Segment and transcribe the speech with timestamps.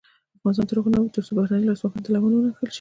[0.37, 2.67] افغانستان تر هغو نه ابادیږي، ترڅو بهرنۍ لاسوهنې ته لمن ونه وهل شي.